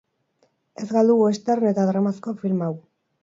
[0.83, 2.73] Ez galdu western eta dramazko filma hau!